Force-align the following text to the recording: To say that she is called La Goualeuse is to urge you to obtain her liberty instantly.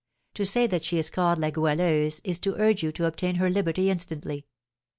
To 0.33 0.47
say 0.47 0.65
that 0.65 0.83
she 0.83 0.97
is 0.97 1.11
called 1.11 1.37
La 1.37 1.51
Goualeuse 1.51 2.21
is 2.23 2.39
to 2.39 2.55
urge 2.55 2.81
you 2.81 2.91
to 2.91 3.05
obtain 3.05 3.35
her 3.35 3.51
liberty 3.51 3.91
instantly. 3.91 4.47